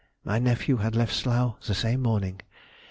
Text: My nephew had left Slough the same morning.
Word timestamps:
My 0.23 0.39
nephew 0.39 0.77
had 0.77 0.95
left 0.95 1.13
Slough 1.13 1.61
the 1.67 1.75
same 1.75 2.01
morning. 2.01 2.41